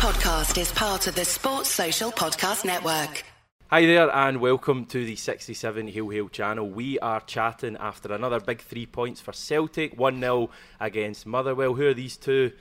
[0.00, 3.22] podcast is part of the Sports Social Podcast Network.
[3.66, 6.70] Hi there, and welcome to the 67 Hail Hail channel.
[6.70, 10.48] We are chatting after another big three points for Celtic 1 0
[10.80, 11.74] against Motherwell.
[11.74, 12.52] Who are these two?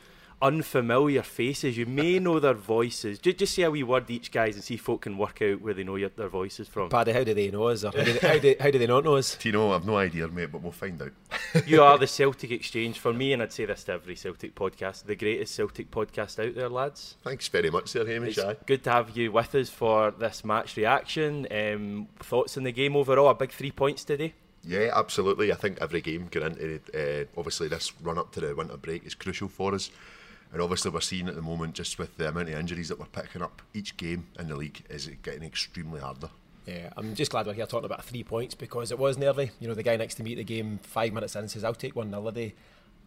[0.41, 1.78] Unfamiliar faces.
[1.78, 3.20] You may know their voices.
[3.20, 5.61] Just, just say a wee word each, guys, and see if folk can work out
[5.61, 6.89] where they know your, their voices from.
[6.89, 7.84] Paddy, how do they know us?
[7.84, 9.36] Or how, do they, how, do, how do they not know us?
[9.36, 9.73] Do you know?
[9.73, 11.11] I've no idea, mate, but we'll find out.
[11.65, 15.05] you are the Celtic Exchange for me, and I'd say this to every Celtic podcast,
[15.05, 17.18] the greatest Celtic podcast out there, lads.
[17.24, 18.37] Thanks very much, Sir Hamish.
[18.37, 21.47] It's good to have you with us for this match reaction.
[21.51, 23.29] Um, thoughts on the game overall?
[23.29, 24.33] A big three points today.
[24.64, 25.51] Yeah, absolutely.
[25.51, 29.06] I think every game going into uh, obviously this run up to the winter break
[29.06, 29.89] is crucial for us.
[30.52, 33.06] And obviously, we're seeing at the moment, just with the amount of injuries that we're
[33.06, 36.30] picking up, each game in the league is getting extremely harder.
[36.66, 39.52] Yeah, I'm just glad we're here talking about three points because it was nearly.
[39.59, 41.73] You know, the guy next to me at the game, five minutes in, says, I'll
[41.73, 42.53] take one nil a day.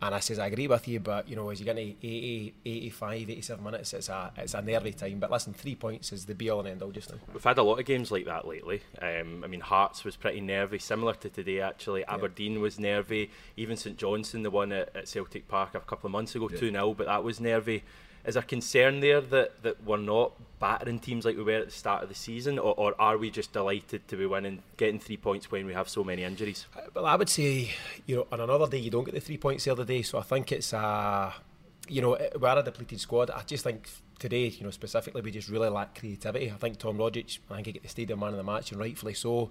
[0.03, 2.55] And I says, I agree with you, but you know, as you get to 80,
[2.67, 5.21] 85, 87 minutes, it's a it's a nervy time.
[5.21, 7.19] But listen, three points is the be all and end all just now.
[7.33, 8.83] We've had a lot of games like that lately.
[9.01, 12.01] Um, I mean, Hearts was pretty nervy, similar to today actually.
[12.01, 12.15] Yeah.
[12.15, 13.31] Aberdeen was nervy.
[13.57, 16.67] Even St Johnstone, the one at, at Celtic Park a couple of months ago, 2
[16.67, 16.73] yeah.
[16.73, 17.85] 0, but that was nervy
[18.25, 21.73] is there concern there that, that we're not battering teams like we were at the
[21.73, 25.17] start of the season, or, or are we just delighted to be winning, getting three
[25.17, 26.67] points when we have so many injuries?
[26.77, 27.71] Uh, well, I would say,
[28.07, 30.19] you know, on another day you don't get the three points the other day, so
[30.19, 31.35] I think it's a,
[31.89, 33.31] you know, we're a depleted squad.
[33.31, 33.89] I just think
[34.21, 36.51] today, you know, specifically, we just really lack creativity.
[36.51, 38.81] I think Tom Rogic, I think he get the stadium man of the match, and
[38.81, 39.51] rightfully so.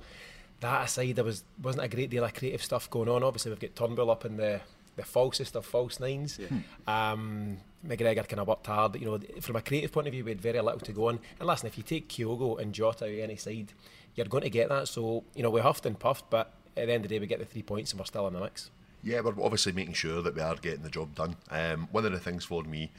[0.61, 3.23] That aside, there was wasn't a great deal of creative stuff going on.
[3.23, 4.61] Obviously, we've got Turnbull up in the
[4.95, 6.39] the falsest of false nines.
[6.39, 6.47] Yeah.
[6.87, 8.95] Um, McGregor kind of worked hard.
[8.95, 11.19] You know, from a creative point of view, we had very little to go on.
[11.39, 13.73] And listen, if you take Kyogo and Jota out any side,
[14.15, 14.87] you're going to get that.
[14.87, 17.27] So, you know, we huffed and puffed, but at the end of the day, we
[17.27, 18.69] get the three points and we're still in the mix.
[19.03, 21.35] Yeah, we're obviously making sure that we are getting the job done.
[21.49, 22.91] Um, one of the things for me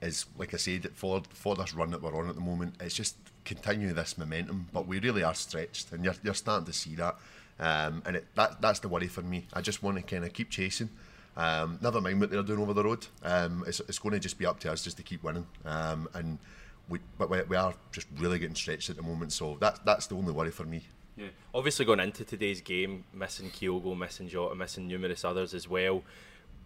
[0.00, 2.94] is, like I said, for for this run that we're on at the moment, it's
[2.94, 4.68] just continuing this momentum.
[4.72, 7.16] But we really are stretched, and you're, you're starting to see that.
[7.58, 9.46] Um, and it, that that's the worry for me.
[9.52, 10.88] I just want to kind of keep chasing.
[11.36, 13.06] Um, never mind what they're doing over the road.
[13.22, 15.46] Um, it's, it's going to just be up to us just to keep winning.
[15.64, 16.38] Um, and
[16.88, 19.32] we, but we, we, are just really getting stretched at the moment.
[19.32, 20.82] So that, that's the only worry for me.
[21.16, 21.28] Yeah.
[21.54, 26.02] Obviously, going into today's game, missing Kyogo, missing Jota, missing numerous others as well.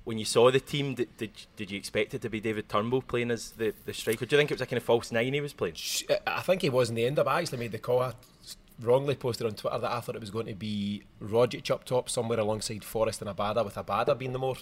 [0.04, 3.02] When you saw the team, did, did, did you expect it to be David Turnbull
[3.02, 4.26] playing as the, the striker?
[4.26, 5.76] Do you think it was a kind of false nine he was playing?
[6.26, 7.18] I think he was in the end.
[7.18, 8.00] I actually made the call.
[8.00, 8.12] I
[8.80, 12.08] wrongly posted on Twitter that I thought it was going to be Rogic up top
[12.08, 14.56] somewhere alongside Forrest and Abada, with Abada being the more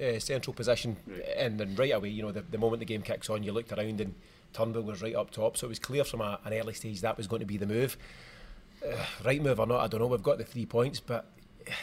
[0.00, 0.96] uh, central position.
[1.36, 3.72] And then right away, you know, the, the moment the game kicks on, you looked
[3.72, 4.14] around and
[4.52, 5.56] Turnbull was right up top.
[5.56, 7.66] So it was clear from a, an early stage that was going to be the
[7.66, 7.96] move.
[8.86, 10.06] Uh, right move or not, I don't know.
[10.06, 11.30] We've got the three points, but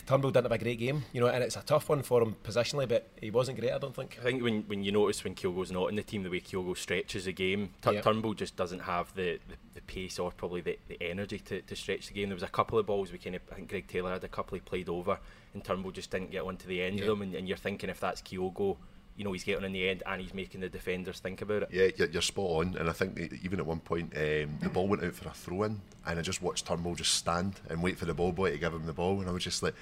[0.05, 2.35] Turnbull didn't have a great game, you know, and it's a tough one for him
[2.43, 4.17] positionally, but he wasn't great, I don't think.
[4.19, 6.77] I think when, when you notice when Kyogo's not in the team, the way Kyogo
[6.77, 8.01] stretches the game, T- yeah.
[8.01, 11.75] Turnbull just doesn't have the, the, the, pace or probably the, the energy to, to
[11.75, 12.29] stretch the game.
[12.29, 14.29] There was a couple of balls we kind of, I think Greg Taylor had a
[14.29, 15.19] couple he played over,
[15.53, 17.03] and Turnbull just didn't get onto the end yeah.
[17.03, 18.77] of them, and, and you're thinking if that's Kyogo
[19.15, 21.69] you know he's getting in the end and he's making the defenders think about it.
[21.71, 22.75] Yeah, you're, you're spot on.
[22.77, 25.63] And I think even at one point um, the ball went out for a throw
[25.63, 28.57] in, and I just watched Turnbull just stand and wait for the ball boy to
[28.57, 29.75] give him the ball, and I was just like.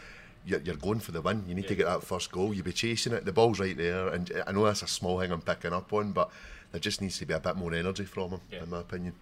[0.45, 1.45] You're, you're going for the win.
[1.47, 1.69] You need yeah.
[1.69, 2.53] to get that first goal.
[2.53, 3.23] You'll be chasing it.
[3.23, 6.11] The ball's right there, and I know that's a small thing I'm picking up on,
[6.11, 6.29] but
[6.73, 8.63] there just needs to be a bit more energy from him, yeah.
[8.63, 9.13] in my opinion.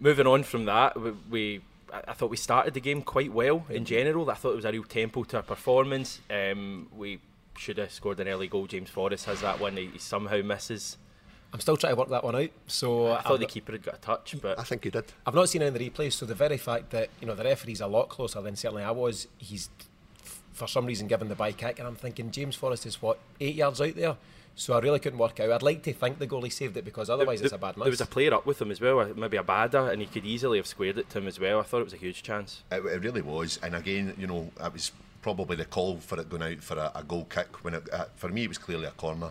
[0.00, 1.60] Moving on from that, we, we
[1.92, 4.28] I thought we started the game quite well in general.
[4.30, 6.20] I thought it was a real tempo to our performance.
[6.30, 7.20] Um, we
[7.56, 8.66] should have scored an early goal.
[8.66, 9.76] James Forrest has that one.
[9.76, 10.98] He, he somehow misses.
[11.52, 12.50] I'm still trying to work that one out.
[12.66, 15.04] So I thought I've the keeper had got a touch, but I think he did.
[15.26, 17.44] I've not seen any of the replays, so the very fact that you know the
[17.44, 19.68] referee's a lot closer than certainly I was, he's
[20.52, 23.54] for some reason given the by kick, and I'm thinking James Forrest is what eight
[23.54, 24.16] yards out there.
[24.54, 25.50] So I really couldn't work out.
[25.50, 27.84] I'd like to think the goalie saved it because otherwise the, it's a bad miss.
[27.84, 30.26] There was a player up with him as well, uh, maybe Abada, and he could
[30.26, 31.60] easily have squared it to him as well.
[31.60, 32.62] I thought it was a huge chance.
[32.70, 34.92] It, it really was, and again, you know, it was
[35.22, 38.04] probably the call for it going out for a, a goal kick when it, uh,
[38.16, 39.30] for me it was clearly a corner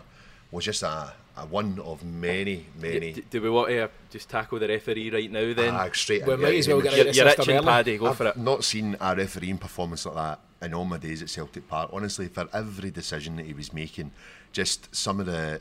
[0.50, 3.12] was just a, a one of many many.
[3.12, 5.74] Do, do we want to uh, just tackle the referee right now then?
[5.74, 8.36] Ah, straight we might as well get you're, you're itching Paddy go I've for it.
[8.36, 11.90] Not seen a refereeing performance like that in all my days at Celtic Park.
[11.92, 14.10] Honestly for every decision that he was making
[14.52, 15.60] just some of the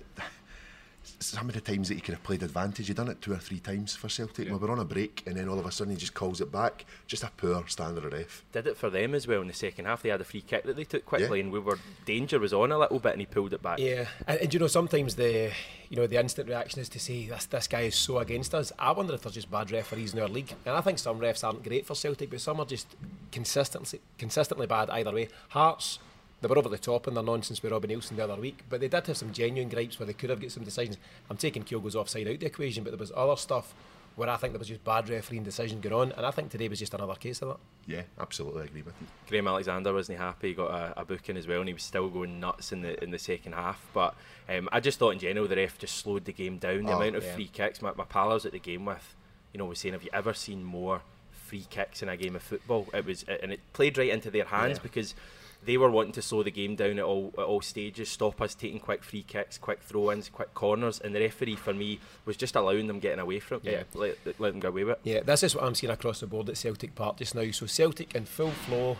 [1.19, 3.37] some of the times that he could have played advantage, he done it two or
[3.37, 4.47] three times for Celtic.
[4.47, 4.53] Yeah.
[4.53, 6.51] We were on a break, and then all of a sudden he just calls it
[6.51, 6.85] back.
[7.07, 8.43] Just a poor standard of ref.
[8.51, 10.01] Did it for them as well in the second half.
[10.03, 11.45] They had a free kick that they took quickly, yeah.
[11.45, 13.79] and we were danger was on a little bit, and he pulled it back.
[13.79, 15.51] Yeah, and, and you know sometimes the
[15.89, 18.71] you know the instant reaction is to say this this guy is so against us.
[18.77, 21.43] I wonder if there's just bad referees in our league, and I think some refs
[21.43, 22.87] aren't great for Celtic, but some are just
[23.31, 25.29] consistently consistently bad either way.
[25.49, 25.99] Hearts
[26.41, 28.79] they were over the top in their nonsense with Robin Nielsen the other week, but
[28.81, 30.97] they did have some genuine gripes where they could have got some decisions.
[31.29, 33.73] I'm taking Kyogo's offside out the equation, but there was other stuff
[34.17, 36.67] where I think there was just bad refereeing decision going on, and I think today
[36.67, 37.57] was just another case of that.
[37.87, 39.07] Yeah, absolutely agree with you.
[39.29, 40.49] Graham Alexander wasn't happy.
[40.49, 43.01] He got a, a booking as well, and he was still going nuts in the
[43.03, 43.79] in the second half.
[43.93, 44.15] But
[44.49, 46.83] um, I just thought in general the ref just slowed the game down.
[46.83, 47.35] The Oh, amount of yeah.
[47.35, 49.15] free kicks my, my pal I was at the game with,
[49.53, 51.01] you know, was saying, "Have you ever seen more
[51.31, 54.45] free kicks in a game of football?" It was, and it played right into their
[54.45, 54.83] hands Yeah.
[54.83, 55.15] because
[55.63, 58.55] they were wanting to slow the game down at all at all stages, stop us
[58.55, 62.55] taking quick free kicks, quick throw-ins, quick corners, and the referee for me was just
[62.55, 63.71] allowing them getting away from, Yeah.
[63.71, 64.97] yeah, let, let them go away with.
[65.05, 65.09] it.
[65.09, 67.49] Yeah, this is what I'm seeing across the board at Celtic Park just now.
[67.51, 68.97] So Celtic in full flow,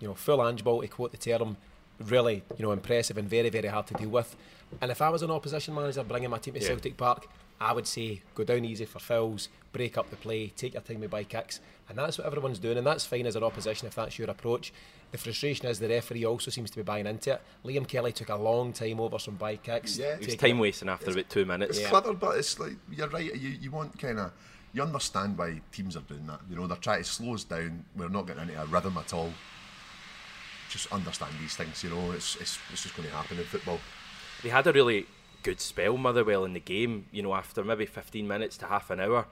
[0.00, 1.56] you know, full Ange ball to quote the term,
[2.00, 4.34] really, you know, impressive and very, very hard to deal with.
[4.80, 6.66] And if I was an opposition manager bringing my team to Yeah.
[6.68, 7.26] Celtic Park,
[7.62, 11.00] I would say go down easy for fouls, break up the play, take your time
[11.00, 13.94] with by kicks, and that's what everyone's doing, and that's fine as an opposition if
[13.94, 14.72] that's your approach.
[15.12, 17.42] The frustration is the referee also seems to be buying into it.
[17.64, 19.98] Liam Kelly took a long time over some by kicks.
[19.98, 20.14] Yeah.
[20.14, 21.72] It was taking time wasting after about two minutes.
[21.76, 21.90] It's Yeah.
[21.90, 23.34] clever, but it's like you're right.
[23.34, 24.32] You, you want kind of
[24.72, 26.40] you understand why teams are doing that.
[26.48, 27.84] You know, they're trying to slow us down.
[27.94, 29.30] We're not getting into a rhythm at all.
[30.70, 31.84] Just understand these things.
[31.84, 33.80] You know, it's it's, it's just going to happen in football.
[34.42, 35.06] they had a really
[35.42, 37.06] good spell Motherwell in the game.
[37.12, 39.26] You know, after maybe 15 minutes to half an hour,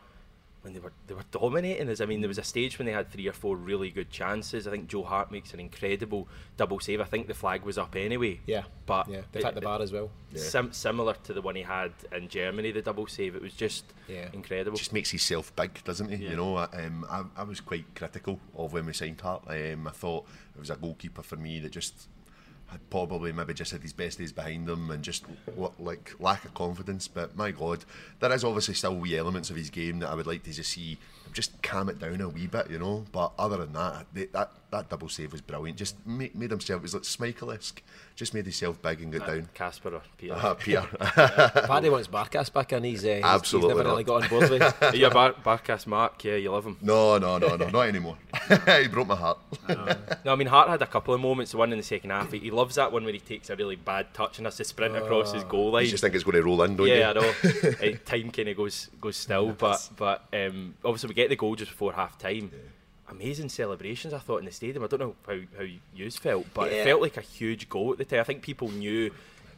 [0.62, 2.02] when they were they were dominating us.
[2.02, 4.66] I mean, there was a stage when they had three or four really good chances.
[4.66, 6.28] I think Joe Hart makes an incredible
[6.58, 7.00] double save.
[7.00, 8.40] I think the flag was up anyway.
[8.46, 10.10] Yeah, but yeah, they it- the bar as well.
[10.34, 13.34] Sim- similar to the one he had in Germany, the double save.
[13.34, 14.28] It was just Yeah.
[14.34, 14.76] incredible.
[14.76, 16.24] just makes himself big, doesn't he?
[16.24, 16.30] Yeah.
[16.32, 19.44] You know, um, I, I was quite critical of when we signed Hart.
[19.46, 22.06] Um, I thought it was a goalkeeper for me that just
[22.70, 25.24] had probably maybe just had his best days behind him and just
[25.78, 27.08] like lack of confidence.
[27.08, 27.84] But my God,
[28.20, 30.70] there is obviously still wee elements of his game that I would like to just
[30.70, 30.98] see
[31.32, 33.04] just calm it down a wee bit, you know.
[33.12, 35.76] But other than that, they, that that double save was brilliant.
[35.78, 37.82] Just made, made himself it was like Schmeichel-esque.
[38.14, 39.48] Just made himself big and got down.
[39.54, 40.34] Kasper or Peter.
[40.34, 40.82] Uh, Pierre.
[41.00, 42.84] Paddy wants Barkas back in.
[42.84, 43.90] He's, uh, he's- Absolutely he's never not.
[43.92, 44.82] really got on board with.
[44.82, 44.94] it.
[44.96, 46.22] yeah, Bar- Barkas Mark.
[46.24, 46.76] Yeah, you love him.
[46.82, 48.16] no, no, no, no, not anymore.
[48.66, 49.38] he broke my heart.
[50.24, 51.52] No, I mean Hart had a couple of moments.
[51.52, 53.56] The one in the second half, he, he loves that one where he takes a
[53.56, 55.84] really bad touch and has to sprint across his goal line.
[55.84, 56.94] You just think it's going to roll in, don't you?
[56.94, 57.20] yeah, I know.
[57.50, 61.54] Uh, time kind of goes goes still, but but um, obviously we get the goal
[61.56, 62.50] just before half time.
[63.08, 64.84] Amazing celebrations, I thought in the stadium.
[64.84, 65.64] I don't know how how
[65.94, 66.78] you felt, but Yeah.
[66.78, 68.20] it felt like a huge goal at the time.
[68.20, 69.10] I think people knew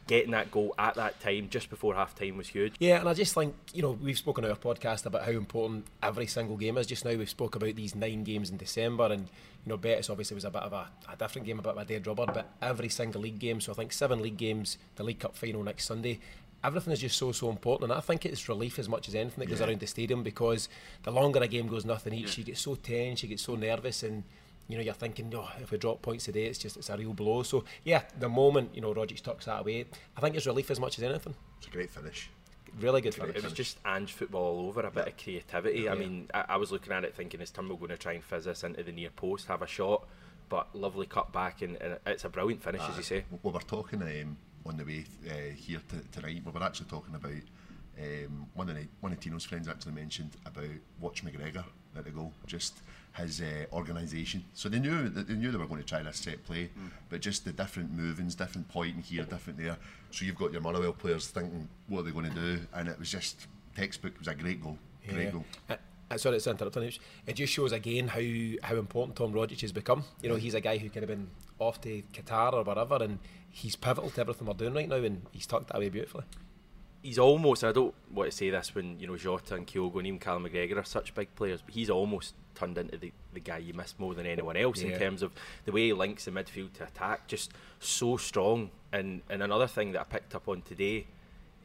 [0.07, 2.73] getting that goal at that time, just before half time, was huge.
[2.79, 5.85] Yeah, and I just think, you know, we've spoken on our podcast about how important
[6.01, 6.87] every single game is.
[6.87, 10.35] Just now we've spoke about these nine games in December and, you know, Betis obviously
[10.35, 12.49] was a bit of a, a different game, a bit of a dead rubber, but
[12.61, 15.85] every single league game, so I think seven league games, the League Cup final next
[15.85, 16.19] Sunday,
[16.63, 17.91] everything is just so, so important.
[17.91, 19.67] And I think it's relief as much as anything that goes Yeah.
[19.67, 20.69] around the stadium because
[21.03, 24.03] the longer a game goes nothing each, you get so tense, you get so nervous
[24.03, 24.23] and
[24.69, 27.13] you know, you're thinking, oh, if we drop points today, it's just it's a real
[27.13, 27.43] blow.
[27.43, 30.79] So yeah, the moment you know Rogic tucks that away, I think it's relief as
[30.79, 31.35] much as anything.
[31.57, 32.29] It's a great finish.
[32.79, 33.27] Really good Great.
[33.33, 33.43] finish.
[33.43, 35.87] It was just Ange football all over, a bit of creativity.
[35.87, 35.99] I Yeah.
[35.99, 38.45] mean, I, I was looking at it thinking, is Turnbull going to try and fizz
[38.45, 40.07] this into the near post, have a shot?
[40.49, 43.25] But lovely cut back, and, and it's a brilliant finish, as you say.
[43.29, 46.41] Well, We were talking um, on the way uh, here to, tonight.
[46.45, 47.31] We were actually talking about
[47.99, 50.65] um, one of the, one of Tino's friends actually mentioned about
[50.99, 51.63] Watch McGregor
[51.95, 52.79] at the goal, just
[53.15, 54.43] his uh, organisation.
[54.53, 56.69] So they knew that they knew they were going to try this set play,
[57.09, 59.77] but just the different movings, different point here, different there.
[60.11, 62.59] So you've got your Motherwell players thinking, what are they going to do?
[62.73, 64.13] And it was just textbook.
[64.13, 64.77] It was a great goal.
[65.07, 65.45] Great goal.
[65.69, 65.75] Uh,
[66.09, 66.83] uh, sorry, it's interrupting.
[66.83, 68.21] It It just shows again how
[68.67, 70.03] how important Tom Rogic has become.
[70.21, 71.29] You know, he's a guy who could have been
[71.59, 73.19] off to Qatar or wherever, and
[73.49, 76.23] he's pivotal to everything we're doing right now, and he's tucked that away beautifully.
[77.01, 80.07] He's almost, I don't want to say this when, you know, Jota and Kyogo and
[80.07, 83.57] even Callum McGregor are such big players, but he's almost turned into the, the guy
[83.57, 84.93] you miss more than anyone else Yeah.
[84.93, 85.33] in terms of
[85.65, 88.71] the way he links the midfield to attack, just so strong.
[88.93, 91.07] And, and another thing that I picked up on today,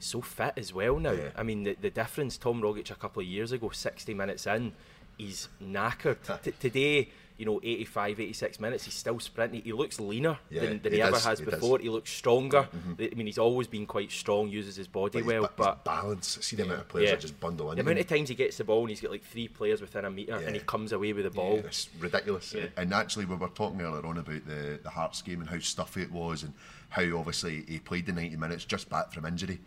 [0.01, 1.13] so fit as well now.
[1.13, 1.29] Yeah.
[1.37, 4.73] I mean, the, the difference, Tom Rogic a couple of years ago, 60 minutes in,
[5.19, 6.43] he's knackered.
[6.43, 9.63] T- today, you know, 85, 86 minutes, he's still sprinting.
[9.63, 11.55] He looks leaner Yeah, than, than he he, ever does, has he does.
[11.55, 11.79] before.
[11.79, 12.69] He looks stronger.
[12.77, 12.95] Mm-hmm.
[13.13, 16.39] I mean, he's always been quite strong, uses his body But well, ba- but balance.
[16.43, 17.15] See the amount of players yeah.
[17.15, 17.77] that just bundle in.
[17.77, 20.05] the amount of times he gets the ball and he's got like three players within
[20.05, 20.47] a metre Yeah.
[20.47, 21.59] and he comes away with the ball.
[21.59, 22.55] It's ridiculous.
[22.77, 26.03] And actually, we were talking earlier on about the, the Hearts game and how stuffy
[26.03, 26.53] it was, and
[26.91, 29.61] how obviously he played the 90 minutes just back from injury.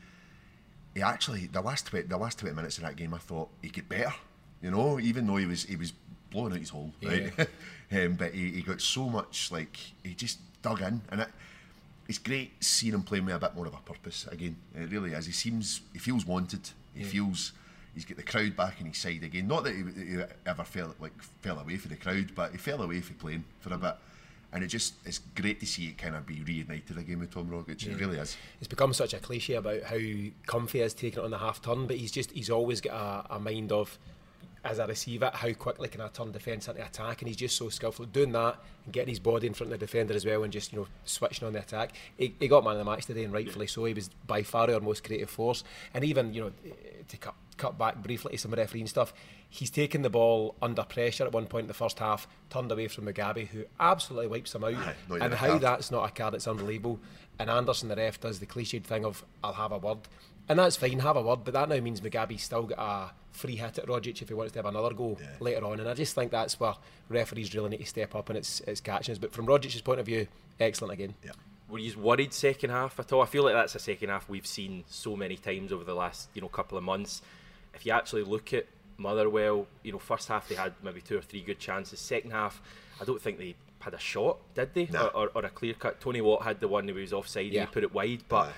[0.94, 3.70] He actually, the last 20, the last 20 minutes of that game, I thought he
[3.70, 4.13] get better.
[4.62, 5.94] You know, even though he was he was
[6.32, 7.32] blowing out his hole, right?
[7.92, 11.28] um, but he, he got so much like he just dug in, and it,
[12.08, 14.56] it's great seeing him playing with a bit more of a purpose again.
[14.76, 15.26] It really is.
[15.26, 16.70] He seems he feels wanted.
[16.94, 17.54] He feels
[17.94, 19.48] he's got the crowd back on his side again.
[19.48, 22.82] Not that he, he ever felt like fell away from the crowd, but he fell
[22.82, 23.96] away from playing for a bit.
[24.54, 27.48] and it just it's great to see it kind of be reunited again with Tom
[27.48, 27.86] Rogic.
[27.86, 27.94] Yeah.
[27.94, 28.38] It really is.
[28.60, 29.98] It's become such a cliche about how
[30.46, 32.94] comfy he is taking it on the half turn, but he's just he's always got
[33.30, 33.98] a, a mind of
[34.63, 37.22] as a receiver, how quickly can I turn defence into attack?
[37.22, 39.86] And he's just so skillful doing that and getting his body in front of the
[39.86, 41.94] defender as well and just, you know, switching on the attack.
[42.18, 43.86] He, he got man of the match today and rightfully so.
[43.86, 45.63] He was by far our most creative force.
[45.94, 46.51] And even, you know,
[47.08, 49.13] to cut, cut back briefly to some refereeing stuff,
[49.50, 52.88] he's taken the ball under pressure at one point in the first half, turned away
[52.88, 54.75] from Mugabi, who absolutely wipes him out.
[55.10, 55.62] And how card.
[55.62, 57.00] that's not a card, it's unbelievable.
[57.39, 59.98] And Anderson, the ref, does the cliched thing of, I'll have a word.
[60.51, 63.55] And that's fine, have a word, but that now means Mugabi's still got a free
[63.55, 65.27] hit at Rogic if he wants to have another go yeah.
[65.39, 65.79] later on.
[65.79, 66.74] And I just think that's where
[67.08, 69.17] referees really need to step up and it's it's catching us.
[69.17, 70.27] But from Rogic's point of view,
[70.60, 71.15] excellent again.
[71.24, 71.31] Yeah.
[71.70, 73.22] Were you worried second half at all?
[73.22, 76.27] I feel like that's a second half we've seen so many times over the last
[76.34, 77.22] you know couple of months.
[77.74, 78.65] If you actually look at
[78.98, 82.01] Motherwell, you know, first half they had maybe two or three good chances.
[82.01, 82.62] Second half,
[83.00, 84.89] I don't think they had a shot, did they?
[84.91, 85.05] Nah.
[85.05, 86.01] Or, or, or, a clear cut.
[86.01, 87.62] Tony Watt had the one who was offside yeah.
[87.62, 88.51] and he put it wide, but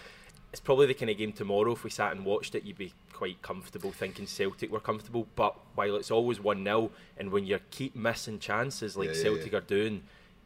[0.53, 1.71] it's probably the kind of game tomorrow.
[1.71, 5.27] If we sat and watched it, you'd be quite comfortable thinking Celtic were comfortable.
[5.35, 9.51] But while it's always one 0 and when you keep missing chances like yeah, Celtic
[9.51, 9.57] yeah.
[9.57, 10.03] are doing,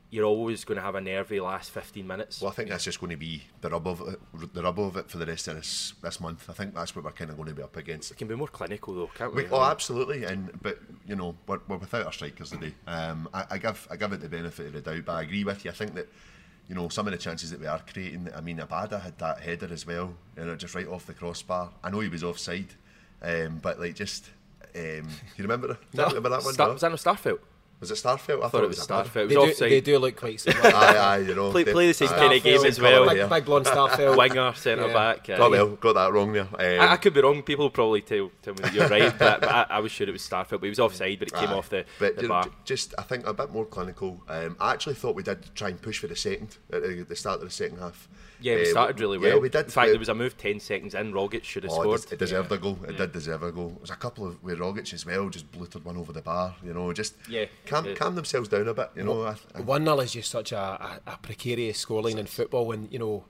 [0.10, 2.40] you're always going to have a nervy last 15 minutes.
[2.42, 4.96] Well, I think that's just going to be the rub of it, the rub of
[4.96, 6.50] it for the rest of this this month.
[6.50, 8.10] I think that's what we're kind of going to be up against.
[8.10, 9.44] It can be more clinical though, can't we?
[9.44, 10.24] we oh, absolutely.
[10.24, 12.74] And but you know, we're, we're without our strikers today.
[12.88, 15.44] Um, I, I give I give it the benefit of the doubt, but I agree
[15.44, 15.72] with you.
[15.72, 16.08] I think that
[16.70, 18.30] you know, some of the chances that we are creating.
[18.36, 21.72] I mean, Abada had that header as well, you know, just right off the crossbar.
[21.84, 22.68] I know he was offside,
[23.22, 24.30] um, but like just,
[24.76, 25.08] um,
[25.38, 26.54] you remember, no, remember that one?
[26.54, 27.40] Star- was that no Starfelt?
[27.80, 28.42] Was it Starfelt?
[28.42, 29.16] I, I thought, it was Starfelt.
[29.16, 29.70] It was they, offside.
[29.70, 30.66] Do, they do look quite similar.
[30.76, 31.52] aye, aye, you know.
[31.52, 33.08] Play, play the same kind of game as well.
[33.08, 34.18] Big, big blonde Starfelt.
[34.18, 34.94] Winger, centre yeah.
[34.94, 35.30] back.
[35.30, 36.44] Uh, oh, well, got that wrong there.
[36.44, 37.44] Um, I, I, could be wrong.
[37.44, 40.28] People probably tell, tell me you're right, but, but I, I, was sure it was
[40.28, 40.50] Starfelt.
[40.50, 41.54] But he was offside, but it came aye.
[41.54, 42.46] off the, but, the bar.
[42.46, 44.24] Know, just, I think, a bit more clinical.
[44.28, 47.42] Um, I actually thought we did try and push for the second at the start
[47.42, 48.08] of the second half.
[48.40, 49.36] Yeah, we uh, started really well.
[49.36, 49.66] Yeah, we did.
[49.66, 51.12] In fact, there was a move 10 seconds in.
[51.12, 52.12] Rogic should have oh, scored.
[52.12, 52.58] It, deserved yeah.
[52.58, 52.78] a goal.
[52.84, 52.98] It yeah.
[52.98, 53.70] did deserve a goal.
[53.70, 56.56] There was a couple of where Rogic as well just blutered one over the bar.
[56.64, 58.90] You know, just yeah, calm, calm themselves down a bit.
[58.96, 62.72] You know, one 0 is just such a, a, a precarious scoreline in football.
[62.72, 63.26] and you know,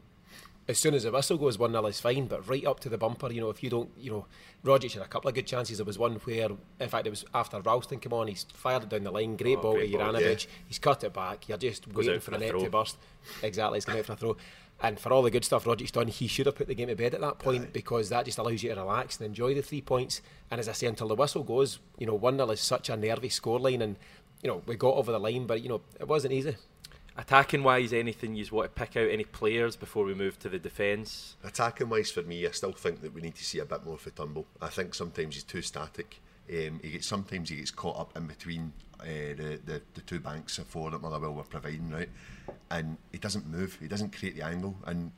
[0.68, 2.28] as soon as the whistle goes, one 0 is fine.
[2.28, 4.26] But right up to the bumper, you know, if you don't, you know,
[4.64, 5.78] Rogic had a couple of good chances.
[5.78, 8.28] There was one where, in fact, it was after Ralston came on.
[8.28, 9.38] He's fired it down the line.
[9.38, 10.46] Great oh, ball great to Juranovic.
[10.46, 10.52] Yeah.
[10.68, 11.48] He's cut it back.
[11.48, 12.98] You're just Goes waiting for the net to burst.
[13.42, 14.38] Exactly, he's going out for a throw.
[14.80, 16.96] And for all the good stuff Rogic's done, he should have put the game to
[16.96, 17.70] bed at that point Aye.
[17.74, 20.22] because that just allows you to relax and enjoy the three points.
[20.52, 22.96] And as I say, until the whistle goes, you know, 1 0 is such a
[22.96, 23.82] nervy scoreline.
[23.82, 23.98] And,
[24.42, 26.56] you know, we got over the line, but, you know, it wasn't easy.
[27.18, 30.60] Attacking wise, anything you want to pick out any players before we move to the
[30.60, 31.36] defence?
[31.44, 33.98] Attacking wise, for me, I still think that we need to see a bit more
[33.98, 34.46] for Turnbull.
[34.62, 36.20] I think sometimes he's too static.
[36.50, 40.20] Um, he gets sometimes he gets caught up in between uh, the, the the two
[40.20, 42.10] banks of four that Motherwell were providing, right?
[42.70, 43.78] And he doesn't move.
[43.82, 44.76] He doesn't create the angle.
[44.86, 45.12] And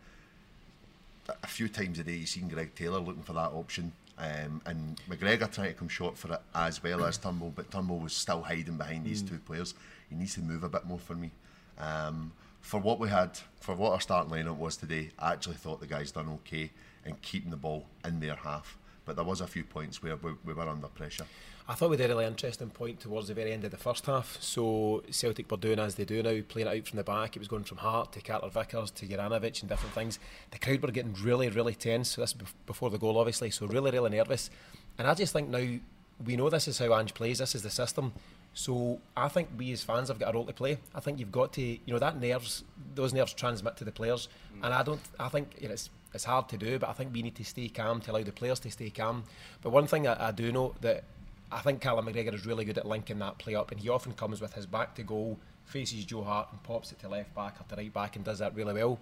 [1.43, 3.91] a few times a day, you've seen Greg Taylor looking for that option.
[4.19, 7.99] Um, and McGregor trying to come short for it as well as Turnbull, but Turnbull
[7.99, 9.29] was still hiding behind these mm.
[9.29, 9.73] two players.
[10.09, 11.31] He needs to move a bit more for me.
[11.77, 15.79] Um, for what we had, for what our starting lineup was today, I actually thought
[15.79, 16.71] the guys done okay
[17.05, 18.77] in keeping the ball in their half.
[19.09, 21.25] But there was a few points where we, we were under pressure.
[21.67, 24.05] I thought we did a really interesting point towards the very end of the first
[24.05, 24.37] half.
[24.39, 27.35] So Celtic were doing as they do now, playing it out from the back.
[27.35, 30.19] It was going from Hart to Carter Vickers to Juranovic and different things.
[30.51, 32.09] The crowd were getting really, really tense.
[32.09, 32.35] So this
[32.67, 33.49] before the goal, obviously.
[33.49, 34.51] So really, really nervous.
[34.99, 35.79] And I just think now
[36.23, 37.39] we know this is how Ange plays.
[37.39, 38.13] This is the system.
[38.59, 40.79] So I think we as fans have got a role to play.
[40.93, 44.27] I think you've got to, you know, that nerves, those nerves transmit to the players,
[44.53, 44.65] mm.
[44.65, 47.13] and I don't, I think you know, it's it's hard to do, but I think
[47.13, 49.23] we need to stay calm to allow the players to stay calm.
[49.61, 51.05] But one thing I, I do know that
[51.49, 54.11] I think Callum McGregor is really good at linking that play up, and he often
[54.11, 57.61] comes with his back to goal, faces Joe Hart, and pops it to left back
[57.61, 58.99] or to right back, and does that really well.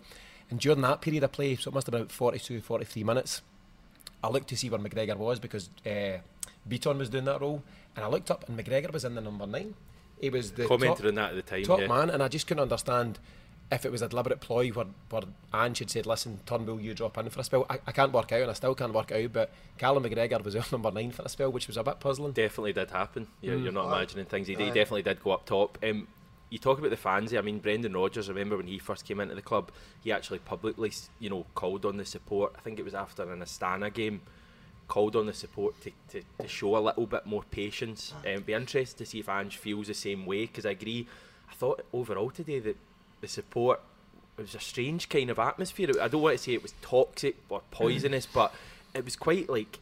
[0.51, 3.41] And during that period of play, so it must have been about 42, 43 minutes,
[4.23, 6.19] I looked to see where McGregor was because uh,
[6.69, 7.63] Bitton was doing that role,
[7.97, 9.73] and I looked up and McGregor was in the number nine.
[10.21, 11.87] He was the commented top, on that at the time, top yeah.
[11.87, 13.19] man, and I just couldn't understand
[13.71, 15.23] if it was a deliberate ploy where, where
[15.53, 17.65] Ange had said, listen, Turnbull, you drop in for a spell.
[17.69, 20.55] I, I can't work out, and I still can't work out, but Callum McGregor was
[20.55, 22.31] on number nine for a spell, which was a bit puzzling.
[22.31, 23.27] Definitely did happen.
[23.41, 23.63] You're, mm.
[23.63, 24.47] you're not imagining things.
[24.47, 25.77] He, he, definitely did go up top.
[25.83, 26.07] Um,
[26.49, 27.33] you talk about the fans.
[27.33, 28.29] I mean, Brendan Rodgers.
[28.29, 31.85] I remember when he first came into the club, he actually publicly, you know, called
[31.85, 32.53] on the support.
[32.57, 34.21] I think it was after an Astana game
[34.87, 38.13] called on the support to, to, to show a little bit more patience.
[38.25, 41.07] Um, be interested to see if Ange feels the same way because I agree.
[41.49, 42.77] I thought overall today that
[43.21, 43.81] the support
[44.37, 45.89] it was a strange kind of atmosphere.
[45.99, 48.53] I don't want to say it was toxic or poisonous, but
[48.93, 49.79] it was quite like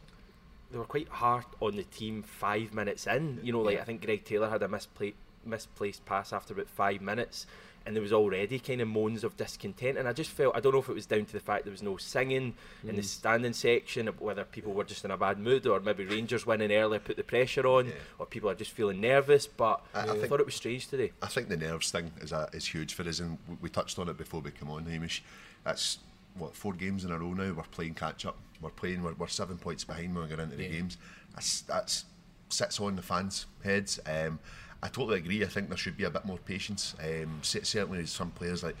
[0.70, 3.40] they were quite hard on the team five minutes in.
[3.42, 7.00] You know, like I think Greg Taylor had a misplaced misplaced pass after about five
[7.00, 7.46] minutes.
[7.86, 9.96] And there was already kind of moans of discontent.
[9.96, 11.70] And I just felt I don't know if it was down to the fact there
[11.70, 12.88] was no singing mm.
[12.88, 13.04] in the mm.
[13.04, 16.98] standing section, whether people were just in a bad mood, or maybe Rangers winning early
[16.98, 17.92] put the pressure on, yeah.
[18.18, 19.46] or people are just feeling nervous.
[19.46, 21.12] But I, I, I thought it was strange today.
[21.22, 24.08] I think the nerves thing is a, is huge for us, and we touched on
[24.08, 25.22] it before we come on, Hamish.
[25.64, 25.98] That's
[26.36, 27.52] what four games in a row now.
[27.52, 28.36] We're playing catch up.
[28.60, 29.02] We're playing.
[29.02, 30.68] We're, we're seven points behind when we get into yeah.
[30.68, 30.96] the games.
[31.34, 32.04] That's that's
[32.48, 34.00] sits on the fans' heads.
[34.06, 34.38] Um,
[34.82, 35.42] I totally agree.
[35.42, 36.94] I think there should be a bit more patience.
[37.02, 38.76] Um, certainly, some players like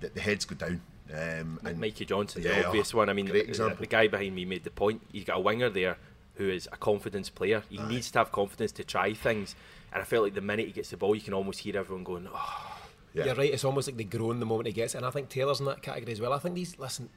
[0.00, 0.80] the, the heads go down.
[1.10, 3.08] Um, and Mikey Johnston, yeah, the obvious one.
[3.08, 5.00] I mean, the, the, guy behind me made the point.
[5.10, 5.96] He's got a winger there
[6.34, 7.62] who is a confidence player.
[7.70, 7.88] He Aye.
[7.88, 9.54] needs to have confidence to try things.
[9.92, 12.04] And I felt like the minute he gets the ball, you can almost hear everyone
[12.04, 12.74] going, "Oh."
[13.14, 13.24] Yeah.
[13.24, 13.52] You're right.
[13.52, 14.98] It's almost like they groan the moment he gets it.
[14.98, 16.34] And I think Taylor's in that category as well.
[16.34, 17.08] I think these listen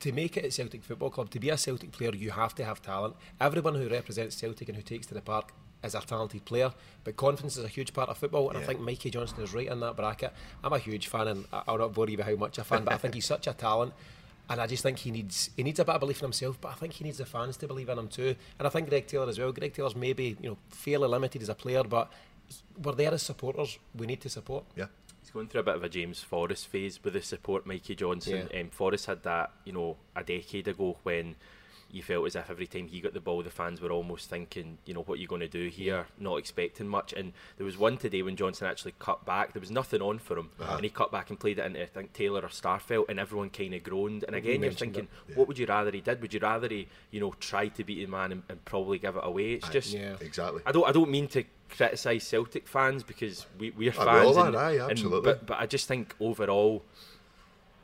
[0.00, 2.64] to make it at Celtic Football Club, to be a Celtic player, you have to
[2.64, 3.16] have talent.
[3.40, 6.72] Everyone who represents Celtic and who takes to the park is a talented player,
[7.04, 8.64] but confidence is a huge part of football, and yeah.
[8.64, 10.32] I think Mikey Johnston is right in that bracket.
[10.62, 12.94] I'm a huge fan, and I'll not bore you with how much a fan, but
[12.94, 13.92] I think he's such a talent,
[14.50, 16.70] and I just think he needs he needs a bit of belief in himself, but
[16.70, 19.06] I think he needs the fans to believe in him too, and I think Greg
[19.06, 19.52] Taylor as well.
[19.52, 22.10] Greg Taylor's maybe you know fairly limited as a player, but
[22.82, 23.78] we're there as supporters.
[23.96, 24.64] We need to support.
[24.76, 24.86] Yeah.
[25.20, 28.48] He's going through a bit of a James Forrest phase with the support Mikey Johnston.
[28.50, 28.60] Yeah.
[28.60, 31.36] Um, Forrest had that, you know, a decade ago when
[31.90, 34.78] you felt as if every time he got the ball, the fans were almost thinking,
[34.84, 36.06] you know, what are you going to do here?
[36.18, 37.12] Not expecting much.
[37.12, 39.52] And there was one today when Johnston actually cut back.
[39.52, 40.74] There was nothing on for him, uh-huh.
[40.76, 43.50] and he cut back and played it into I think Taylor or Starfelt, and everyone
[43.50, 44.24] kind of groaned.
[44.24, 45.34] And again, you're thinking, yeah.
[45.36, 46.20] what would you rather he did?
[46.20, 49.16] Would you rather he, you know, try to beat the man and, and probably give
[49.16, 49.54] it away?
[49.54, 50.16] It's just yeah.
[50.20, 50.62] exactly.
[50.66, 54.36] I don't, I don't mean to criticise Celtic fans because we, we're fans.
[54.36, 55.16] and, aye, absolutely.
[55.16, 56.82] And, but, but I just think overall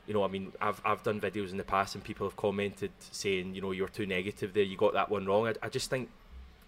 [0.06, 2.92] you know, I mean, I've I've done videos in the past and people have commented
[2.98, 5.46] saying, you know, you're too negative there, you got that one wrong.
[5.46, 6.08] I, I just think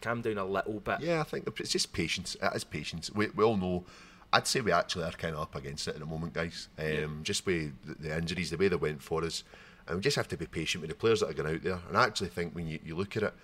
[0.00, 1.00] calm down a little bit.
[1.00, 2.36] Yeah, I think it's just patience.
[2.40, 3.10] It is patience.
[3.12, 3.84] We, we all know.
[4.32, 6.68] I'd say we actually are kind of up against it at the moment, guys.
[6.78, 7.06] Um, yeah.
[7.22, 9.44] Just with the, injuries, the way they went for us,
[9.86, 11.78] and we just have to be patient with the players that are going out there.
[11.88, 13.34] And I actually think when you, you look at it,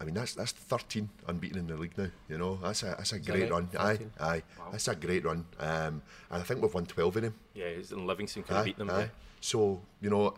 [0.00, 2.08] I mean that's that's 13 unbeaten in the league now.
[2.28, 3.66] You know that's a that's a Is great run.
[3.68, 4.10] 13?
[4.20, 4.68] Aye, aye, wow.
[4.70, 5.44] that's a great run.
[5.58, 7.34] Um, and I think we've won 12 of them.
[7.54, 8.90] Yeah, and Livingston could have beat them.
[8.90, 9.10] Aye.
[9.40, 10.34] So, you know,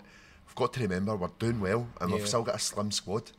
[0.47, 2.17] we've got to remember we're doing well and yeah.
[2.17, 3.31] we've still got a slim squad.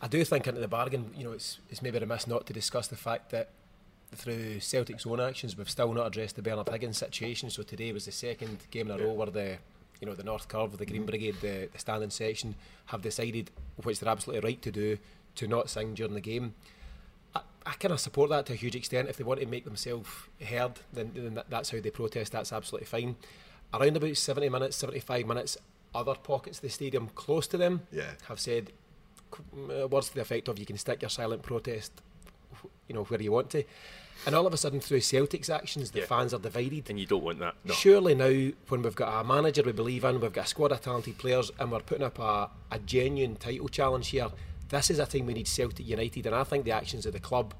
[0.00, 2.88] I do think into the bargain, you know, it's, it's maybe remiss not to discuss
[2.88, 3.50] the fact that
[4.14, 7.50] through Celtic's own actions, we've still not addressed the Bernard Higgins situation.
[7.50, 9.58] So today was the second game in a row where the
[10.00, 11.06] you know the North Curve, the Green mm-hmm.
[11.06, 12.54] Brigade, the, the standing section
[12.86, 13.50] have decided,
[13.82, 14.98] which they're absolutely right to do,
[15.36, 16.54] to not sing during the game.
[17.34, 19.08] I, I kind of support that to a huge extent.
[19.08, 20.08] If they want to make themselves
[20.44, 22.32] heard, then, then that's how they protest.
[22.32, 23.16] That's absolutely fine
[23.74, 25.58] around about 70 minutes, 75 minutes,
[25.94, 28.10] other pockets of the stadium close to them yeah.
[28.28, 28.70] have said
[29.80, 31.90] uh, words to the effect of you can stick your silent protest
[32.86, 33.64] you know where you want to
[34.26, 36.06] and all of a sudden through Celtic's actions the yeah.
[36.06, 37.72] fans are divided and you don't want that no.
[37.72, 40.80] surely now when we've got a manager we believe in we've got a squad of
[40.82, 44.28] talented players and we're putting up a, a genuine title challenge here
[44.68, 47.20] this is a time we need Celtic United and I think the actions of the
[47.20, 47.54] club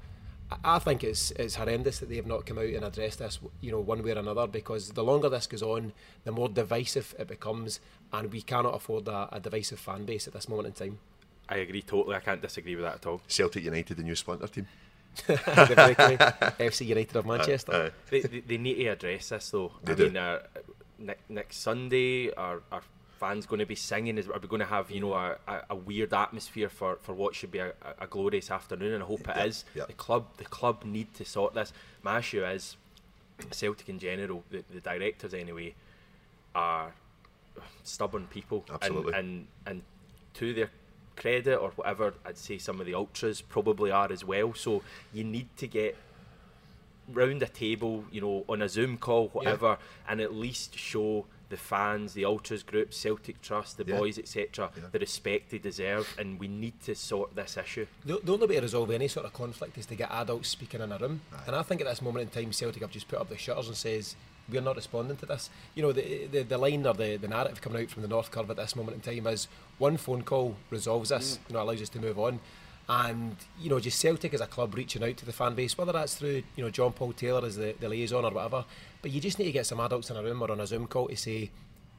[0.63, 3.71] I think it's it's horrendous that they have not come out and addressed this, you
[3.71, 4.47] know, one way or another.
[4.47, 5.91] Because the longer this goes on,
[6.23, 7.81] the more divisive it becomes,
[8.13, 10.99] and we cannot afford a, a divisive fan base at this moment in time.
[11.49, 12.15] I agree totally.
[12.15, 13.21] I can't disagree with that at all.
[13.27, 14.67] Celtic United, the new splinter team.
[15.17, 17.71] FC United of Manchester.
[17.71, 17.89] Uh, uh.
[18.09, 19.71] They, they, they, need to address this though.
[19.83, 20.03] They I do.
[20.05, 20.39] mean, uh,
[20.99, 22.83] next, next Sunday, our, our
[23.19, 24.17] fans going to be singing?
[24.17, 25.37] Is are we going to have you know a,
[25.69, 28.93] a, weird atmosphere for, for what should be a, a glorious afternoon?
[28.93, 29.65] And I hope it is.
[29.75, 31.73] The club the club need to sort this.
[32.03, 32.77] My issue is
[33.51, 34.43] Celtic in general.
[34.49, 35.73] The, the directors anyway
[36.55, 36.93] are
[37.83, 38.65] stubborn people.
[38.71, 39.13] Absolutely.
[39.13, 39.81] And, and and
[40.35, 40.69] to their
[41.15, 44.53] credit or whatever, I'd say some of the ultras probably are as well.
[44.53, 45.97] So you need to get
[47.11, 50.11] round a table, you know, on a Zoom call, whatever, yeah.
[50.11, 53.97] and at least show the fans, the ultras group, Celtic Trust, the yeah.
[53.97, 54.83] boys, etc., yeah.
[54.91, 57.85] the respect they deserve, and we need to sort this issue.
[58.05, 60.81] The, the, only way to resolve any sort of conflict is to get adults speaking
[60.81, 61.43] in a room, Aye.
[61.47, 63.67] and I think at this moment in time, Celtic have just put up the shutters
[63.67, 64.15] and says
[64.49, 65.49] we're not responding to this.
[65.75, 68.31] You know, the the, the line or the, the narrative coming out from the North
[68.31, 71.49] Curve at this moment in time is one phone call resolves this, mm.
[71.49, 72.39] you know, allows us to move on
[72.89, 75.91] and you know just Celtic as a club reaching out to the fan base whether
[75.91, 78.63] that's through you know John Paul Taylor as the, the liaison or whatever
[79.01, 80.87] but you just need to get some adults in a room or on a Zoom
[80.87, 81.51] call to say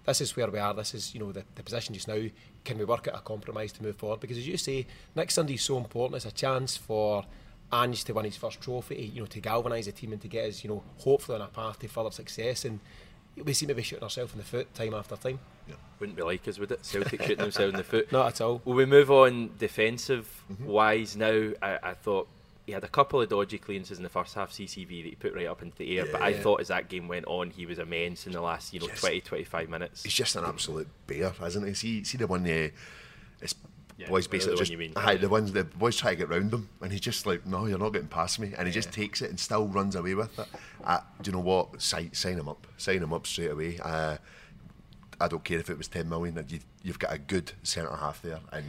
[0.09, 0.72] this is where we are.
[0.72, 2.18] This is you know the, the position just now.
[2.64, 4.20] Can we work at a compromise to move forward?
[4.20, 6.16] Because as you say next Sunday is so important.
[6.16, 7.24] It's a chance for
[7.70, 10.48] Ange to win his first trophy you know to galvanise the team and to get
[10.48, 12.64] us you know hopefully on a path to further success.
[12.64, 12.81] And
[13.37, 15.38] we seem to be shooting ourselves in the foot time after time.
[16.00, 16.85] Wouldn't be like us, would it?
[16.85, 18.11] Celtic shooting themselves in the foot.
[18.12, 18.62] Not at all.
[18.64, 20.66] Will we move on defensive mm-hmm.
[20.66, 21.50] wise now?
[21.61, 22.28] I, I, thought
[22.66, 25.35] he had a couple of dodgy clearances in the first half CCV that he put
[25.35, 26.07] right up into the air.
[26.11, 26.40] But I Yeah.
[26.40, 29.00] thought as that game went on, he was immense in the last you know Yes.
[29.00, 30.04] 20, 25 minutes.
[30.04, 31.74] He's just an absolute bear, isn't he?
[31.74, 32.70] See, see the one there.
[33.40, 33.54] It's
[33.96, 34.92] Yeah, boys the basically one just you mean.
[34.94, 37.66] aye, the ones the boys try to get round him, and he's just like, no,
[37.66, 40.38] you're not getting past me, and he just takes it and still runs away with
[40.38, 40.46] it.
[40.85, 41.83] Uh, do you know what?
[41.83, 43.78] Sign, sign him up, sign him up straight away.
[43.83, 44.18] Uh,
[45.20, 46.44] I don't care if it was ten million.
[46.48, 48.64] You, you've got a good centre half there, and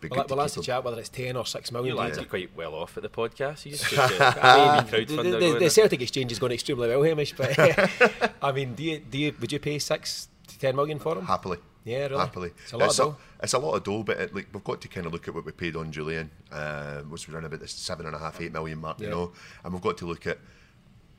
[0.00, 1.90] be Well, good well to that's the chat whether it's ten or 6 million.
[1.90, 2.08] You million.
[2.08, 2.24] lads Yeah.
[2.24, 3.64] are quite well off at the podcast.
[3.64, 5.70] You just took a baby the, crowdfunder the, the.
[5.70, 7.34] Celtic exchange is going extremely well, Hamish.
[7.36, 7.56] But
[8.42, 11.24] I mean, do you, do you, would you pay six to ten million for him?
[11.26, 11.58] Happily.
[11.84, 12.18] Yeah, really?
[12.18, 12.50] Happily.
[12.62, 13.16] It's a lot of dough.
[13.42, 15.34] it's a lot of dough, but it, like we've got to kind of look at
[15.34, 18.40] what we paid on Jullien, uh, which was around about the seven and a half,
[18.40, 19.32] eight million mark, you know,
[19.64, 20.38] and we've got to look at.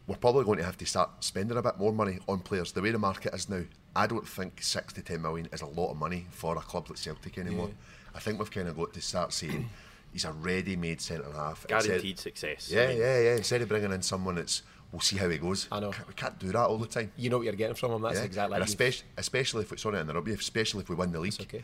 [0.07, 2.73] We're probably going to have to start spending a bit more money on players.
[2.73, 3.63] The way the market is now,
[3.95, 6.89] I don't think six to ten million is a lot of money for a club
[6.89, 7.69] like Celtic anymore.
[8.15, 9.69] I think we've kind of got to start saying
[10.11, 11.65] he's a ready-made centre half.
[11.69, 12.69] instead- Guaranteed success.
[12.71, 13.35] I Yeah, mean, yeah, yeah.
[13.35, 15.67] Instead of bringing in someone that's, we'll see how he goes.
[15.71, 15.91] I know.
[15.91, 17.11] Can't- We can't do that all the time.
[17.17, 18.01] You know what you're getting from him.
[18.01, 18.55] That's Yeah, exactly.
[18.55, 21.33] and especially, especially if it's on it, and especially if we win the league.
[21.33, 21.63] It's okay.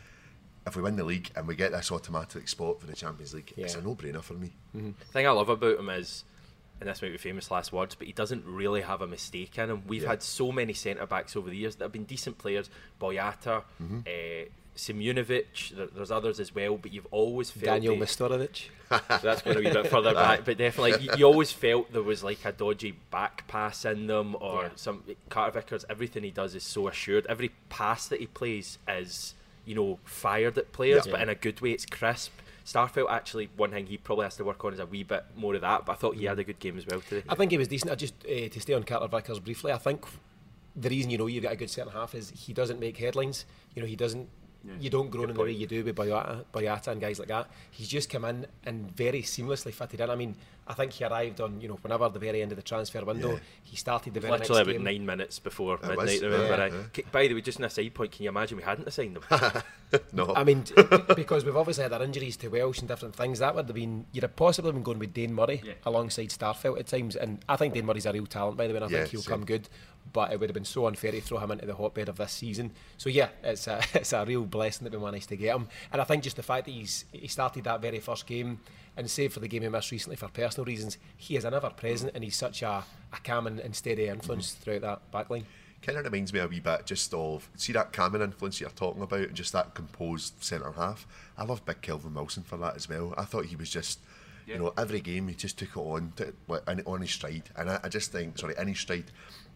[0.66, 3.52] If we win the league and we get this automatic spot for the Champions League,
[3.56, 4.52] it's a no-brainer for me.
[4.76, 4.90] Mm-hmm.
[4.98, 6.24] The thing I love about him is,
[6.80, 9.70] and this might be famous last words, but he doesn't really have a mistake in
[9.70, 9.82] him.
[9.86, 10.08] We've Yeah.
[10.10, 12.70] had so many centre backs over the years that have been decent players.
[13.00, 13.98] Boyata, Mm-hmm.
[14.06, 18.68] uh, Simunovic, there, there's others as well, but you've always felt Daniel they- Majstorovic.
[18.90, 21.52] so that's going to be a wee bit further back, but definitely you, you always
[21.52, 24.68] felt there was like a dodgy back pass in them, or Yeah.
[24.76, 25.84] some Carter Vickers.
[25.90, 27.26] Everything he does is so assured.
[27.28, 29.34] Every pass that he plays is
[29.66, 31.12] you know fired at players, Yeah.
[31.12, 31.72] but in a good way.
[31.72, 32.32] It's crisp.
[32.70, 35.54] Starfelt actually one thing he probably has to work on is a wee bit more
[35.54, 37.24] of that, but I thought he had a good game as well today.
[37.28, 37.90] I think he was decent.
[37.90, 39.72] I just uh, to stay on Carter Vickers briefly.
[39.72, 40.04] I think
[40.76, 43.44] the reason you know you've got a good centre half is he doesn't make headlines.
[43.74, 44.28] You know he doesn't.
[44.78, 47.28] You don't groan Good in the way you do with Boyata, Boyata and guys like
[47.28, 47.48] that.
[47.70, 50.10] He's just come in and very seamlessly fitted in.
[50.10, 50.36] I mean,
[50.68, 53.32] I think he arrived on you know whenever the very end of the transfer window.
[53.32, 53.38] Yeah.
[53.62, 54.84] He started the very Literally next about game.
[54.84, 55.96] nine minutes before It midnight.
[55.96, 57.04] was, remember, yeah, I, yeah.
[57.10, 59.62] By the way, just on a side point, can you imagine we hadn't signed them?
[60.12, 60.64] no, I mean,
[61.16, 63.38] because we've obviously had our injuries to Welsh and different things.
[63.38, 65.72] That would have been you'd have possibly been going with Dane Murray Yeah.
[65.86, 68.76] alongside Starfelt at times, and I think Dane Murray's a real talent by the way.
[68.80, 69.30] And I Yeah, think he'll same.
[69.38, 69.68] come good,
[70.12, 72.32] but it would have been so unfair to throw him into the hotbed of this
[72.32, 72.72] season.
[72.96, 76.00] So yeah, it's a it's a real blessing that we managed to get him, and
[76.00, 78.60] I think just the fact that he's he started that very first game.
[78.96, 81.70] And save for the game he missed recently for personal reasons, he is an ever
[81.70, 84.62] present and he's such a, a calm and, and steady influence mm-hmm.
[84.62, 84.80] throughout
[85.12, 85.44] that backline.
[85.80, 89.02] kind of reminds me a wee bit just of see that calming influence you're talking
[89.02, 91.06] about, and just that composed centre half.
[91.38, 93.14] I love Big Kelvin Wilson for that as well.
[93.16, 94.00] I thought he was just,
[94.46, 97.70] you know, every game he just took it on to, like, on his stride, and
[97.70, 99.10] I, I just think, sorry, in his stride.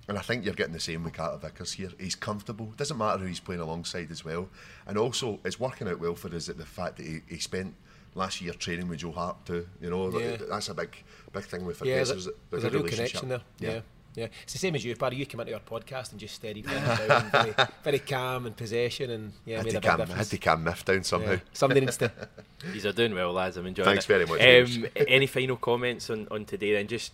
[0.09, 1.91] And I think you're getting the same with Carter Vickers here.
[1.99, 2.73] He's comfortable.
[2.77, 4.49] Doesn't matter who he's playing alongside as well.
[4.87, 7.75] And also, it's working out well for us at the fact that he, he spent
[8.15, 9.67] last year training with Joe Hart too.
[9.81, 10.37] You know, Yeah.
[10.51, 12.09] that's a big, big thing with Yeah, forget.
[12.09, 13.41] there's, there's a real connection there.
[13.59, 13.81] Yeah.
[14.15, 14.27] yeah.
[14.43, 15.17] It's the same as you, Barry.
[15.17, 19.33] You come into our podcast and just steady down, very, very calm and possession, and
[19.47, 21.33] yeah, Had made to, a big calm, had to calm Miff down somehow.
[21.33, 21.39] Yeah.
[21.55, 22.13] Somebody needs to.
[22.73, 23.57] These are doing well, lads.
[23.57, 24.09] I'm enjoying Thanks it.
[24.09, 26.75] very much, Um, any final comments on, on today?
[26.75, 27.13] Then just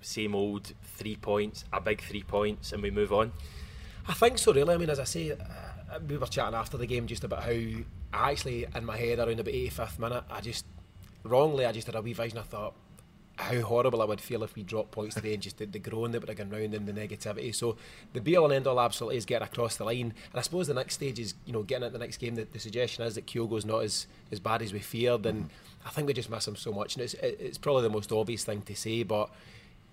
[0.00, 3.32] same old three points, a big three points, and we move on.
[4.08, 4.74] I think so, really.
[4.74, 7.58] I mean, as I say, uh, we were chatting after the game just about how
[8.12, 10.64] actually, in my head, around about 85th minute, I just,
[11.22, 12.38] wrongly, I just had a wee vision.
[12.38, 12.74] I thought
[13.40, 16.12] how horrible I would feel if we dropped points today and just the, the groan
[16.12, 17.54] that would have gone round the negativity.
[17.54, 17.76] So
[18.12, 20.12] the be all and end all absolutely is getting across the line.
[20.32, 22.34] And I suppose the next stage is, you know, getting at the next game.
[22.34, 25.24] The, the suggestion is that Kyogo's not as, as bad as we feared.
[25.26, 25.48] And
[25.86, 26.96] I think we just miss him so much.
[26.96, 29.30] And it's, it, it's probably the most obvious thing to say, but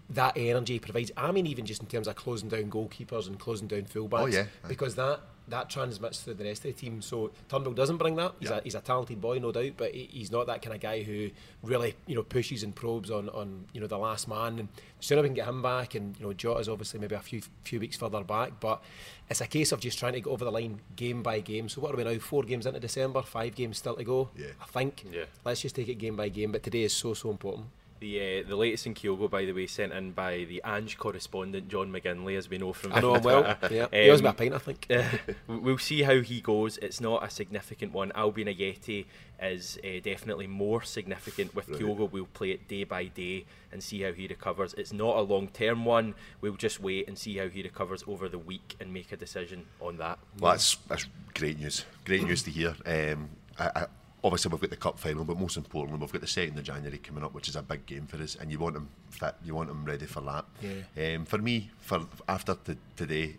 [0.09, 1.11] that energy he provides.
[1.17, 4.19] I mean, even just in terms of closing down goalkeepers and closing down fullbacks.
[4.21, 4.45] Oh, yeah.
[4.67, 7.01] Because that that transmits to the rest of the team.
[7.01, 8.33] So Turnbull doesn't bring that.
[8.37, 8.57] He's, Yeah.
[8.57, 11.03] a, he's a talented boy, no doubt, but he, he's not that kind of guy
[11.03, 11.29] who
[11.63, 14.59] really you know pushes and probes on, on you know the last man.
[14.59, 17.19] And the sooner we can get him back, and you know Jota's obviously maybe a
[17.21, 18.83] few few weeks further back, but
[19.29, 21.69] it's a case of just trying to get over the line game by game.
[21.69, 22.17] So what are we now?
[22.19, 24.29] Four games into December, five games still to go.
[24.37, 24.47] Yeah.
[24.61, 25.05] I think.
[25.11, 25.25] Yeah.
[25.45, 26.51] Let's just take it game by game.
[26.51, 27.67] But today is so so important.
[27.99, 31.67] The uh, the latest in Kyogo, by the way, sent in by the Ange correspondent
[31.67, 32.93] John McGinley, as we know from.
[32.93, 33.57] I know him well.
[33.71, 34.87] Yeah, he owes me a pint, I think.
[34.89, 35.03] Uh,
[35.47, 36.77] we'll see how he goes.
[36.77, 38.11] It's not a significant one.
[38.11, 39.05] Albian Ajeti
[39.41, 41.55] is uh, definitely more significant.
[41.55, 41.79] With Right.
[41.81, 44.73] Kyogo, we'll play it day by day and see how he recovers.
[44.75, 46.15] It's not a long term one.
[46.41, 49.65] We'll just wait and see how he recovers over the week and make a decision
[49.81, 50.19] on that.
[50.39, 51.83] Well, that's that's great news.
[52.05, 52.75] Great news to hear.
[52.85, 53.29] Um,
[53.59, 53.85] I, I,
[54.23, 56.97] obviously, we've got the cup final, but most importantly, we've got the second of January
[56.97, 59.35] coming up, which is a big game for us, and you want them fit.
[59.43, 60.45] You want them ready for that.
[60.61, 61.15] Yeah.
[61.15, 63.35] Um, for me, for after t- today,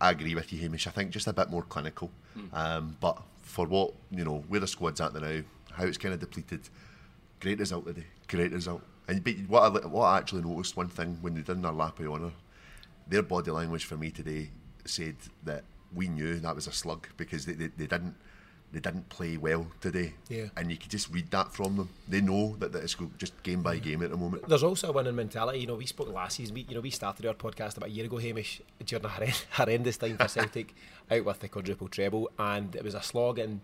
[0.00, 0.86] I agree with you, Hamish.
[0.86, 2.10] I think just a bit more clinical.
[2.52, 5.40] Um, but for what you know, where the squad's at now,
[5.72, 6.68] how it's kind of depleted.
[7.40, 8.06] Great result today.
[8.28, 8.82] Great result.
[9.08, 11.98] And but what I, what I actually noticed one thing when they did their lap
[11.98, 12.32] of honour,
[13.08, 14.50] their body language for me today
[14.84, 18.14] said that we knew that was a slug because they, they, they didn't
[18.72, 20.12] they didn't play well today.
[20.28, 20.46] Yeah.
[20.56, 21.88] And you could just read that from them.
[22.06, 23.82] They know that, that it's just game by mm.
[23.82, 24.48] game at the moment.
[24.48, 25.60] There's also a winning mentality.
[25.60, 26.54] You know, we spoke last season.
[26.54, 29.08] We, you know, we started our podcast about a year ago, Hamish, during a
[29.52, 30.74] horrendous time for Celtic,
[31.10, 33.38] out with the quadruple treble, and it was a slog.
[33.38, 33.60] And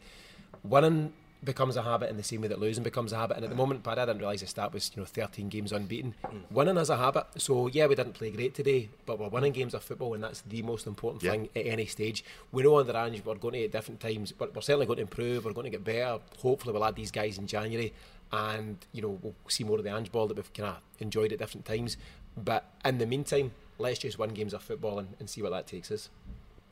[0.63, 1.13] winning
[1.45, 3.37] becomes a habit in the same way that losing becomes a habit.
[3.37, 5.73] And at the moment, but I didn't realise the stat was you know 13 games
[5.73, 6.15] unbeaten.
[6.25, 6.39] Hmm.
[6.51, 7.27] Winning is a habit.
[7.39, 10.41] So yeah, we didn't play great today, but we're winning games of football, and that's
[10.43, 11.33] the most important Yeah.
[11.33, 12.25] thing at any stage.
[12.53, 14.97] We know on the range we're going to at different times, but we're certainly going
[14.97, 15.45] to improve.
[15.45, 16.19] We're going to get better.
[16.41, 17.93] Hopefully, we'll add these guys in January,
[18.33, 21.33] and you know we'll see more of the Ange ball that we've kind of enjoyed
[21.33, 21.97] at different times.
[22.37, 25.67] But in the meantime, let's just win games of football and, and see what that
[25.67, 26.09] takes us.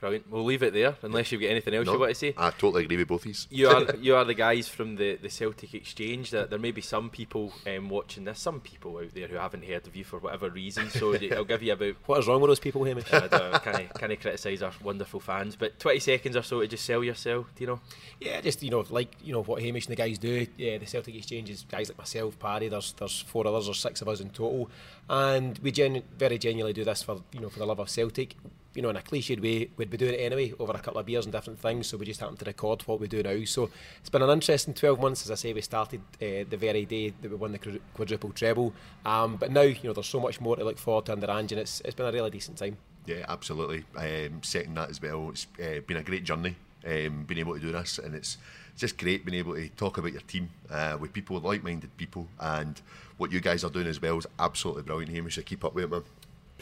[0.02, 0.28] Brilliant.
[0.32, 2.34] We'll leave it there unless you've got anything else No, you want to say.
[2.36, 3.46] I totally agree with both of these.
[3.52, 6.32] You are you are the guys from the, the Celtic Exchange.
[6.32, 9.64] That there may be some people um, watching this, some people out there who haven't
[9.64, 10.90] heard of you for whatever reason.
[10.90, 13.12] So I'll give you about What is wrong with those people, Hamish?
[13.12, 15.54] I don't can I can I criticise our wonderful fans?
[15.54, 17.54] But twenty seconds or so to just sell yourself.
[17.54, 17.80] Do you know?
[18.20, 20.48] Yeah, just you know, like you know what Hamish and the guys do.
[20.56, 22.66] Yeah, the Celtic Exchange is guys like myself, Paddy.
[22.66, 24.68] There's there's four others or six of us in total,
[25.08, 28.34] and we genu- very genuinely do this for you know for the love of Celtic.
[28.74, 31.06] You know, in a cliched way, we'd be doing it anyway over a couple of
[31.06, 31.86] beers and different things.
[31.86, 33.44] So we just happened to record what we do now.
[33.44, 35.24] So it's been an interesting 12 months.
[35.24, 38.72] As I say, we started uh, the very day that we won the quadruple treble.
[39.04, 41.52] Um, but now you know there's so much more to look forward to under Ange,
[41.52, 42.76] and it's it's been a really decent time.
[43.06, 43.84] Yeah, absolutely.
[43.96, 45.30] Um, second that as well.
[45.30, 46.56] It's uh, been a great journey,
[46.86, 48.38] um, being able to do this, and it's
[48.76, 52.80] just great being able to talk about your team uh, with people, like-minded people, and
[53.16, 55.12] what you guys are doing as well is absolutely brilliant.
[55.12, 56.02] Hamish, so keep up with it, man.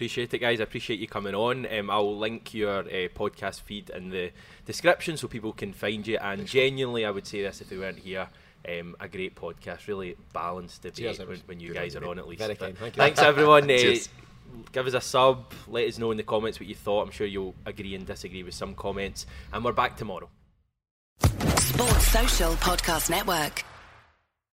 [0.00, 0.60] Appreciate it, guys.
[0.60, 1.70] I appreciate you coming on.
[1.70, 4.30] Um, I'll link your uh, podcast feed in the
[4.64, 6.16] description so people can find you.
[6.16, 8.26] And genuinely, I would say this if they weren't here.
[8.66, 12.08] Um, a great podcast, really balanced debate Cheers, when, when you Good guys on are
[12.08, 12.40] on at least.
[12.40, 12.98] Very kind, thank you.
[12.98, 13.70] Thanks, everyone.
[13.70, 13.94] Uh,
[14.72, 15.52] give us a sub.
[15.68, 17.02] Let us know in the comments what you thought.
[17.02, 19.26] I'm sure you'll agree and disagree with some comments.
[19.52, 20.30] And we're back tomorrow.
[21.20, 23.64] Sports Social Podcast Network.